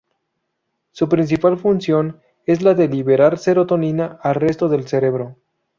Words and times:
Su 0.93 1.07
principal 1.07 1.59
función 1.59 2.21
es 2.47 2.63
la 2.63 2.73
de 2.73 2.87
liberar 2.87 3.37
serotonina 3.37 4.17
al 4.23 4.33
resto 4.33 4.67
del 4.67 4.87
cerebro. 4.87 5.35